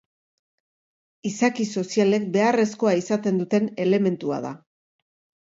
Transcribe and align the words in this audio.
Izaki 1.29 1.67
sozialek 1.81 2.25
beharrezkoa 2.37 2.95
izaten 3.03 3.39
duten 3.43 3.71
elementua 3.87 4.43
da. 4.49 4.57